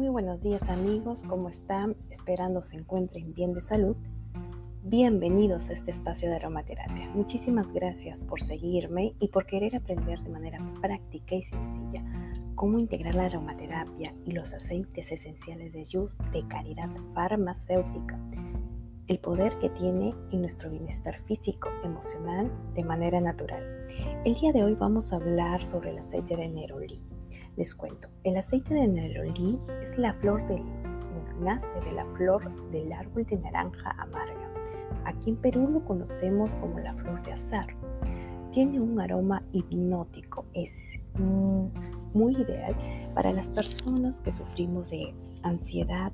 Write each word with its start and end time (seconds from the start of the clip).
Muy 0.00 0.08
buenos 0.08 0.42
días 0.42 0.70
amigos, 0.70 1.24
¿cómo 1.24 1.50
están? 1.50 1.94
Esperando 2.08 2.62
se 2.62 2.78
encuentren 2.78 3.34
bien 3.34 3.52
de 3.52 3.60
salud. 3.60 3.98
Bienvenidos 4.82 5.68
a 5.68 5.74
este 5.74 5.90
espacio 5.90 6.30
de 6.30 6.36
aromaterapia. 6.36 7.10
Muchísimas 7.10 7.70
gracias 7.70 8.24
por 8.24 8.40
seguirme 8.40 9.14
y 9.20 9.28
por 9.28 9.44
querer 9.44 9.76
aprender 9.76 10.22
de 10.22 10.30
manera 10.30 10.58
práctica 10.80 11.34
y 11.34 11.42
sencilla 11.42 12.02
cómo 12.54 12.78
integrar 12.78 13.14
la 13.14 13.26
aromaterapia 13.26 14.14
y 14.24 14.32
los 14.32 14.54
aceites 14.54 15.12
esenciales 15.12 15.74
de 15.74 15.84
Yus 15.84 16.16
de 16.32 16.48
calidad 16.48 16.88
farmacéutica. 17.12 18.18
El 19.06 19.18
poder 19.18 19.58
que 19.58 19.68
tiene 19.68 20.14
en 20.32 20.40
nuestro 20.40 20.70
bienestar 20.70 21.20
físico, 21.26 21.68
emocional, 21.84 22.50
de 22.72 22.84
manera 22.84 23.20
natural. 23.20 23.62
El 24.24 24.32
día 24.32 24.50
de 24.52 24.64
hoy 24.64 24.74
vamos 24.76 25.12
a 25.12 25.16
hablar 25.16 25.66
sobre 25.66 25.90
el 25.90 25.98
aceite 25.98 26.38
de 26.38 26.48
neroli 26.48 27.19
les 27.56 27.74
cuento, 27.74 28.08
el 28.24 28.36
aceite 28.36 28.74
de 28.74 28.88
nerolí 28.88 29.58
es 29.82 29.98
la 29.98 30.14
flor 30.14 30.46
del, 30.48 30.62
nace 31.40 31.80
de 31.84 31.92
la 31.92 32.04
flor 32.16 32.70
del 32.70 32.92
árbol 32.92 33.24
de 33.26 33.38
naranja 33.38 33.90
amarga. 33.98 34.50
Aquí 35.04 35.30
en 35.30 35.36
Perú 35.36 35.68
lo 35.68 35.84
conocemos 35.84 36.54
como 36.56 36.78
la 36.78 36.94
flor 36.94 37.22
de 37.22 37.32
azar. 37.32 37.66
Tiene 38.52 38.80
un 38.80 39.00
aroma 39.00 39.42
hipnótico, 39.52 40.44
es 40.54 40.72
muy 42.12 42.34
ideal 42.36 42.74
para 43.14 43.32
las 43.32 43.48
personas 43.48 44.20
que 44.20 44.32
sufrimos 44.32 44.90
de 44.90 45.14
ansiedad 45.42 46.12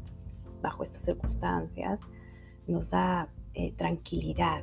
bajo 0.62 0.83
estas 0.83 1.05
circunstancias. 1.05 2.00
Nos 2.67 2.91
da 2.91 3.28
eh, 3.55 3.72
tranquilidad, 3.72 4.62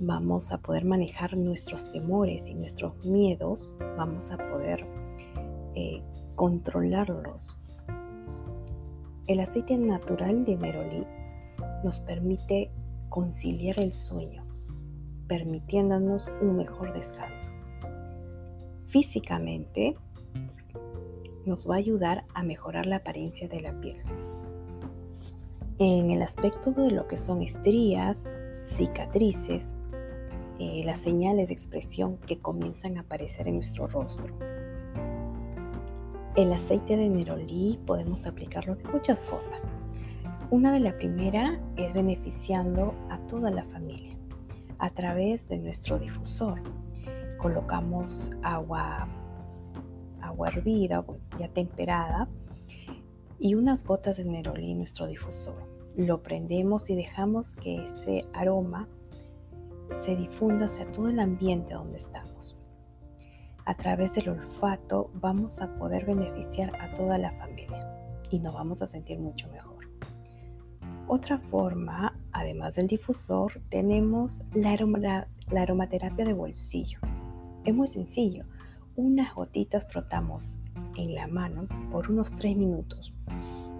vamos 0.00 0.52
a 0.52 0.58
poder 0.58 0.84
manejar 0.84 1.36
nuestros 1.36 1.92
temores 1.92 2.48
y 2.48 2.54
nuestros 2.54 3.04
miedos, 3.04 3.76
vamos 3.96 4.32
a 4.32 4.38
poder 4.38 4.86
eh, 5.74 6.02
controlarlos. 6.34 7.56
El 9.26 9.40
aceite 9.40 9.76
natural 9.76 10.44
de 10.44 10.56
neroli 10.56 11.06
nos 11.84 12.00
permite 12.00 12.70
conciliar 13.08 13.78
el 13.78 13.92
sueño, 13.92 14.44
permitiéndonos 15.28 16.24
un 16.40 16.56
mejor 16.56 16.92
descanso. 16.92 17.52
Físicamente, 18.88 19.96
nos 21.46 21.68
va 21.68 21.74
a 21.74 21.78
ayudar 21.78 22.24
a 22.34 22.42
mejorar 22.42 22.86
la 22.86 22.96
apariencia 22.96 23.48
de 23.48 23.60
la 23.60 23.72
piel. 23.80 24.02
En 25.78 26.10
el 26.10 26.22
aspecto 26.22 26.70
de 26.72 26.90
lo 26.90 27.08
que 27.08 27.16
son 27.16 27.42
estrías, 27.42 28.24
cicatrices, 28.66 29.72
eh, 30.58 30.82
las 30.84 31.00
señales 31.00 31.48
de 31.48 31.54
expresión 31.54 32.18
que 32.18 32.38
comienzan 32.38 32.96
a 32.96 33.00
aparecer 33.00 33.48
en 33.48 33.56
nuestro 33.56 33.88
rostro 33.88 34.51
el 36.34 36.52
aceite 36.52 36.96
de 36.96 37.10
nerolí 37.10 37.78
podemos 37.86 38.26
aplicarlo 38.26 38.74
de 38.76 38.84
muchas 38.84 39.20
formas. 39.20 39.70
Una 40.50 40.72
de 40.72 40.80
las 40.80 40.94
primeras 40.94 41.58
es 41.76 41.92
beneficiando 41.92 42.94
a 43.10 43.18
toda 43.26 43.50
la 43.50 43.64
familia 43.64 44.16
a 44.78 44.90
través 44.90 45.48
de 45.48 45.58
nuestro 45.58 45.98
difusor. 45.98 46.60
Colocamos 47.36 48.32
agua, 48.42 49.08
agua 50.20 50.48
hervida, 50.48 51.04
ya 51.38 51.48
temperada, 51.48 52.28
y 53.38 53.54
unas 53.54 53.84
gotas 53.84 54.16
de 54.16 54.24
nerolí 54.24 54.72
en 54.72 54.78
nuestro 54.78 55.06
difusor. 55.06 55.68
Lo 55.96 56.22
prendemos 56.22 56.88
y 56.88 56.94
dejamos 56.94 57.56
que 57.56 57.84
ese 57.84 58.24
aroma 58.32 58.88
se 59.90 60.16
difunda 60.16 60.66
hacia 60.66 60.90
todo 60.90 61.08
el 61.08 61.20
ambiente 61.20 61.74
donde 61.74 61.98
estamos 61.98 62.31
a 63.64 63.74
través 63.74 64.14
del 64.14 64.30
olfato 64.30 65.10
vamos 65.14 65.60
a 65.60 65.76
poder 65.78 66.04
beneficiar 66.04 66.72
a 66.80 66.92
toda 66.94 67.18
la 67.18 67.32
familia 67.32 67.88
y 68.30 68.38
nos 68.38 68.54
vamos 68.54 68.82
a 68.82 68.86
sentir 68.86 69.18
mucho 69.18 69.48
mejor. 69.50 69.72
Otra 71.06 71.38
forma, 71.38 72.18
además 72.32 72.74
del 72.74 72.86
difusor, 72.86 73.60
tenemos 73.68 74.44
la, 74.54 75.28
la 75.50 75.62
aromaterapia 75.62 76.24
de 76.24 76.32
bolsillo. 76.32 77.00
Es 77.64 77.74
muy 77.74 77.86
sencillo. 77.86 78.46
Unas 78.96 79.34
gotitas 79.34 79.86
frotamos 79.90 80.60
en 80.96 81.14
la 81.14 81.26
mano 81.26 81.66
por 81.90 82.10
unos 82.10 82.34
3 82.36 82.56
minutos. 82.56 83.12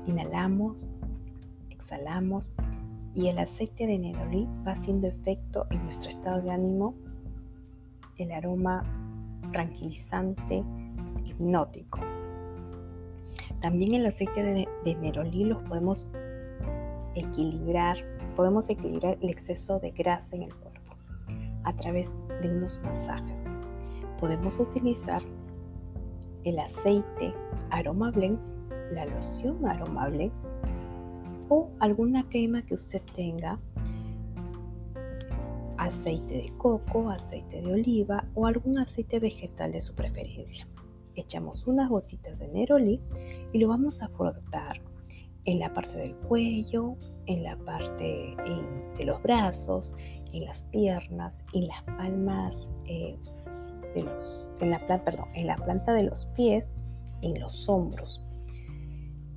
Inhalamos, 0.06 0.88
exhalamos 1.70 2.50
y 3.14 3.28
el 3.28 3.38
aceite 3.38 3.86
de 3.86 3.98
neroli 3.98 4.46
va 4.66 4.72
haciendo 4.72 5.06
efecto 5.06 5.66
en 5.70 5.84
nuestro 5.84 6.08
estado 6.08 6.42
de 6.42 6.50
ánimo. 6.50 6.94
El 8.16 8.32
aroma 8.32 8.84
tranquilizante, 9.52 10.64
hipnótico. 11.24 12.00
También 13.60 13.94
el 13.94 14.06
aceite 14.06 14.42
de, 14.42 14.68
de 14.84 15.44
los 15.44 15.62
podemos 15.62 16.10
equilibrar, 17.14 17.96
podemos 18.34 18.68
equilibrar 18.70 19.18
el 19.20 19.30
exceso 19.30 19.78
de 19.78 19.90
grasa 19.90 20.36
en 20.36 20.42
el 20.42 20.54
cuerpo 20.54 20.96
a 21.64 21.72
través 21.74 22.16
de 22.40 22.48
unos 22.48 22.80
masajes. 22.82 23.44
Podemos 24.18 24.58
utilizar 24.58 25.22
el 26.44 26.58
aceite 26.58 27.34
Aroma 27.70 28.10
Blends, 28.10 28.56
la 28.92 29.06
loción 29.06 29.64
Aroma 29.66 30.08
Blends 30.08 30.52
o 31.48 31.70
alguna 31.80 32.28
crema 32.28 32.62
que 32.62 32.74
usted 32.74 33.02
tenga 33.14 33.58
aceite 35.84 36.34
de 36.34 36.48
coco, 36.58 37.10
aceite 37.10 37.60
de 37.60 37.72
oliva 37.72 38.24
o 38.34 38.46
algún 38.46 38.78
aceite 38.78 39.18
vegetal 39.18 39.72
de 39.72 39.80
su 39.80 39.94
preferencia. 39.94 40.66
Echamos 41.14 41.66
unas 41.66 41.90
gotitas 41.90 42.38
de 42.38 42.48
neroli 42.48 43.00
y 43.52 43.58
lo 43.58 43.68
vamos 43.68 44.02
a 44.02 44.08
frotar 44.08 44.80
en 45.44 45.58
la 45.58 45.74
parte 45.74 45.98
del 45.98 46.14
cuello, 46.14 46.96
en 47.26 47.42
la 47.42 47.56
parte 47.56 48.36
de 48.96 49.04
los 49.04 49.20
brazos, 49.22 49.94
en 50.32 50.44
las 50.44 50.64
piernas, 50.66 51.42
en 51.52 51.68
las 51.68 51.82
palmas 51.82 52.70
eh, 52.86 53.18
de 53.94 54.02
los, 54.02 54.48
en 54.60 54.70
la, 54.70 55.04
perdón, 55.04 55.26
en 55.34 55.48
la 55.48 55.56
planta 55.56 55.92
de 55.92 56.04
los 56.04 56.26
pies, 56.36 56.72
en 57.22 57.40
los 57.40 57.68
hombros. 57.68 58.24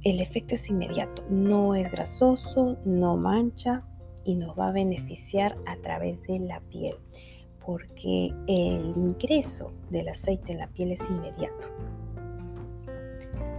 El 0.04 0.22
efecto 0.22 0.56
es 0.56 0.70
inmediato, 0.70 1.24
no 1.30 1.74
es 1.74 1.92
grasoso, 1.92 2.78
no 2.86 3.18
mancha, 3.18 3.84
y 4.26 4.36
nos 4.36 4.58
va 4.58 4.70
a 4.70 4.74
beneficiar 4.74 5.56
a 5.66 5.78
través 5.78 6.22
de 6.24 6.40
la 6.40 6.60
piel, 6.60 6.96
porque 7.66 8.34
el 8.48 8.94
ingreso 8.96 9.72
del 9.90 10.10
aceite 10.10 10.52
en 10.52 10.60
la 10.60 10.68
piel 10.68 10.92
es 10.92 11.10
inmediato. 11.10 11.68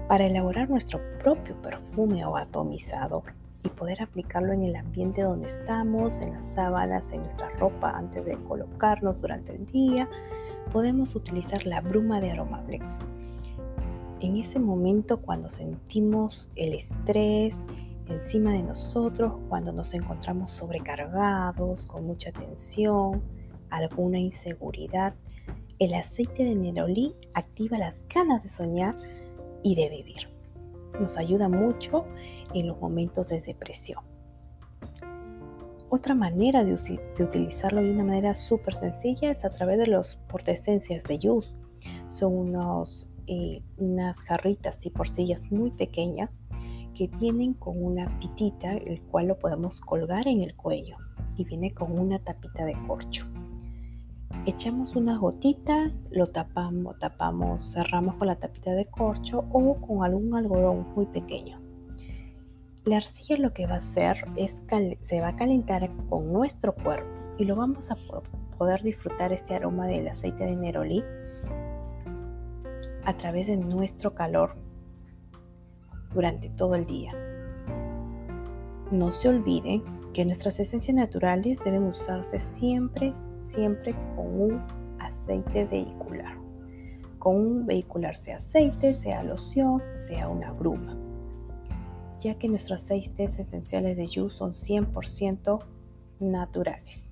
Para 0.08 0.26
elaborar 0.26 0.68
nuestro 0.68 1.00
propio 1.18 1.60
perfume 1.62 2.24
o 2.24 2.36
atomizador 2.36 3.34
y 3.64 3.68
poder 3.68 4.02
aplicarlo 4.02 4.52
en 4.52 4.62
el 4.62 4.76
ambiente 4.76 5.22
donde 5.22 5.46
estamos, 5.46 6.20
en 6.20 6.34
las 6.34 6.52
sábanas, 6.54 7.12
en 7.12 7.22
nuestra 7.22 7.48
ropa 7.50 7.90
antes 7.90 8.24
de 8.24 8.36
colocarnos 8.44 9.20
durante 9.20 9.54
el 9.54 9.66
día, 9.66 10.08
podemos 10.72 11.16
utilizar 11.16 11.66
la 11.66 11.80
bruma 11.80 12.20
de 12.20 12.32
Aromablex. 12.32 13.00
En 14.20 14.36
ese 14.36 14.58
momento 14.58 15.20
cuando 15.20 15.50
sentimos 15.50 16.50
el 16.56 16.74
estrés, 16.74 17.58
encima 18.08 18.52
de 18.52 18.62
nosotros 18.62 19.34
cuando 19.48 19.72
nos 19.72 19.94
encontramos 19.94 20.52
sobrecargados, 20.52 21.86
con 21.86 22.06
mucha 22.06 22.32
tensión, 22.32 23.22
alguna 23.70 24.18
inseguridad. 24.18 25.14
El 25.78 25.94
aceite 25.94 26.44
de 26.44 26.54
nerolí 26.54 27.14
activa 27.34 27.78
las 27.78 28.04
ganas 28.08 28.42
de 28.42 28.48
soñar 28.48 28.96
y 29.62 29.74
de 29.74 29.88
vivir. 29.90 30.28
Nos 31.00 31.18
ayuda 31.18 31.48
mucho 31.48 32.06
en 32.54 32.68
los 32.68 32.80
momentos 32.80 33.28
de 33.28 33.40
depresión. 33.40 34.02
Otra 35.88 36.14
manera 36.14 36.64
de, 36.64 36.74
utilizarlo 36.74 37.80
de 37.80 37.90
una 37.90 38.04
manera 38.04 38.34
súper 38.34 38.74
sencilla 38.74 39.30
es 39.30 39.44
a 39.44 39.50
través 39.50 39.78
de 39.78 39.86
los 39.86 40.16
portesencias 40.28 41.04
de 41.04 41.18
Yus. 41.18 41.54
Son 42.08 42.34
unos, 42.34 43.14
eh, 43.26 43.62
unas 43.76 44.20
jarritas 44.22 44.78
tipo 44.78 44.98
porcillas 44.98 45.50
muy 45.52 45.70
pequeñas 45.70 46.36
que 46.96 47.08
vienen 47.08 47.54
con 47.54 47.82
una 47.82 48.18
pitita, 48.18 48.74
el 48.74 49.02
cual 49.02 49.28
lo 49.28 49.38
podemos 49.38 49.80
colgar 49.80 50.26
en 50.26 50.40
el 50.40 50.56
cuello 50.56 50.96
y 51.36 51.44
viene 51.44 51.74
con 51.74 51.98
una 51.98 52.18
tapita 52.18 52.64
de 52.64 52.74
corcho. 52.86 53.26
Echamos 54.46 54.96
unas 54.96 55.18
gotitas, 55.18 56.04
lo 56.10 56.28
tapamos, 56.28 56.98
tapamos, 56.98 57.72
cerramos 57.72 58.14
con 58.14 58.28
la 58.28 58.36
tapita 58.36 58.72
de 58.72 58.86
corcho 58.86 59.44
o 59.50 59.80
con 59.80 60.04
algún 60.04 60.34
algodón 60.34 60.86
muy 60.94 61.06
pequeño. 61.06 61.60
La 62.84 62.98
arcilla 62.98 63.36
lo 63.36 63.52
que 63.52 63.66
va 63.66 63.74
a 63.74 63.78
hacer 63.78 64.24
es 64.36 64.62
se 65.00 65.20
va 65.20 65.28
a 65.28 65.36
calentar 65.36 65.90
con 66.08 66.32
nuestro 66.32 66.74
cuerpo 66.74 67.08
y 67.38 67.44
lo 67.44 67.56
vamos 67.56 67.90
a 67.90 67.96
poder 68.56 68.82
disfrutar 68.82 69.32
este 69.32 69.54
aroma 69.54 69.86
del 69.86 70.08
aceite 70.08 70.46
de 70.46 70.56
neroli 70.56 71.04
a 73.04 73.16
través 73.16 73.48
de 73.48 73.56
nuestro 73.56 74.14
calor 74.14 74.65
durante 76.16 76.48
todo 76.48 76.74
el 76.74 76.86
día. 76.86 77.12
No 78.90 79.12
se 79.12 79.28
olviden 79.28 79.82
que 80.14 80.24
nuestras 80.24 80.58
esencias 80.58 80.96
naturales 80.96 81.62
deben 81.62 81.82
usarse 81.82 82.38
siempre, 82.38 83.12
siempre 83.42 83.94
con 84.16 84.40
un 84.40 84.62
aceite 84.98 85.66
vehicular. 85.66 86.38
Con 87.18 87.36
un 87.36 87.66
vehicular 87.66 88.16
sea 88.16 88.36
aceite, 88.36 88.94
sea 88.94 89.22
loción, 89.22 89.82
sea 89.98 90.28
una 90.28 90.52
bruma. 90.52 90.96
ya 92.18 92.38
que 92.38 92.48
nuestros 92.48 92.82
aceites 92.82 93.38
esenciales 93.38 93.94
de 93.98 94.06
Yu 94.06 94.30
son 94.30 94.52
100% 94.52 95.60
naturales. 96.18 97.10